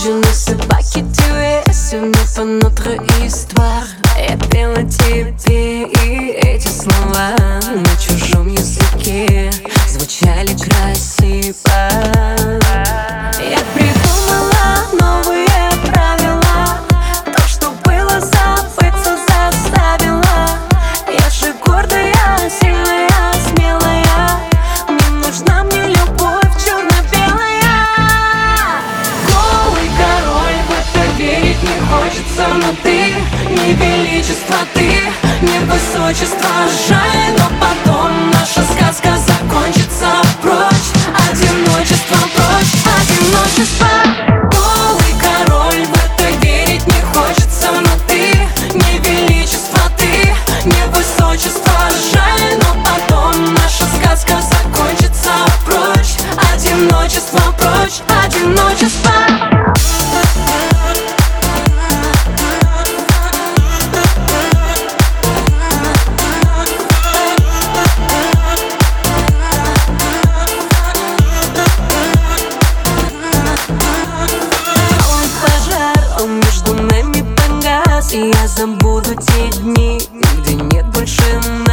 [0.00, 1.96] Je ne sais pas qui tu es, ce
[4.16, 7.34] Я пела тебе и эти слова
[7.74, 9.50] На чужом языке
[9.88, 12.17] звучали красиво
[32.08, 33.14] хочется Но ты
[33.50, 35.00] не величество, ты
[35.42, 36.48] не высочество.
[36.88, 40.08] Жаль, но потом наша сказка закончится.
[40.42, 40.90] Прочь,
[41.30, 43.88] одиночество, прочь, одиночество.
[44.52, 48.38] Голый король, в это верить не хочется Но ты
[48.74, 50.34] не величество, ты
[50.64, 51.72] не высочество.
[52.12, 55.32] Жаль, но потом наша сказка закончится.
[55.64, 56.16] Прочь,
[56.54, 59.17] одиночество, прочь, одиночество
[78.10, 80.00] И я забуду те дни,
[80.40, 81.67] где нет больше нас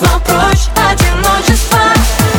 [0.00, 1.78] одиночество, прочь, одиночество.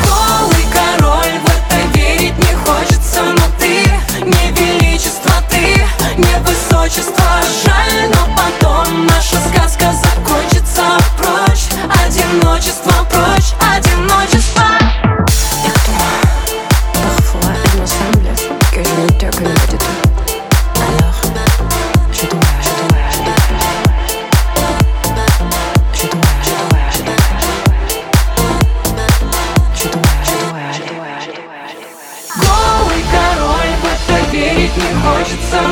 [0.05, 3.85] Голый король, в это верить не хочется Но ты
[4.25, 5.85] не величество, ты
[6.17, 7.25] не высочество.
[7.63, 10.83] Жаль, но потом наша сказка закончится.
[11.17, 11.67] Прочь,
[12.05, 12.93] одиночество,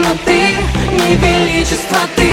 [0.09, 0.55] но ты
[0.91, 2.31] не величество, ты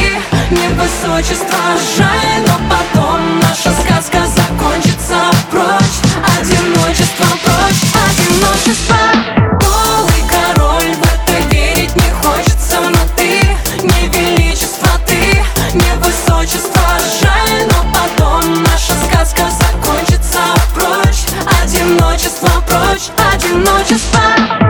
[0.50, 1.58] не высочество.
[1.96, 5.18] Жаль, но потом наша сказка закончится.
[5.50, 5.98] Прочь,
[6.38, 8.96] одиночество, прочь, одиночество.
[9.60, 12.80] Голый король, в это верить не хочется.
[12.80, 13.40] Но ты
[13.82, 15.42] не величество, ты
[15.74, 16.80] не высочество.
[17.20, 20.40] Жаль, но потом наша сказка закончится.
[20.74, 21.26] Прочь,
[21.62, 24.66] одиночество, прочь, одиночество.